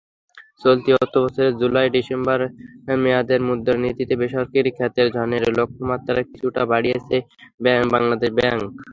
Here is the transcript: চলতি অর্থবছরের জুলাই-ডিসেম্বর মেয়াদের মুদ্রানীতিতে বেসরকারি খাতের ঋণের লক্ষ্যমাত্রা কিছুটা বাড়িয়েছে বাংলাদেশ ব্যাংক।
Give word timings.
চলতি 0.61 0.89
অর্থবছরের 0.95 1.53
জুলাই-ডিসেম্বর 1.61 2.39
মেয়াদের 2.97 3.39
মুদ্রানীতিতে 3.47 4.13
বেসরকারি 4.21 4.71
খাতের 4.73 5.07
ঋণের 5.17 5.43
লক্ষ্যমাত্রা 5.51 6.19
কিছুটা 6.29 6.61
বাড়িয়েছে 6.71 7.15
বাংলাদেশ 7.93 8.29
ব্যাংক। 8.37 8.61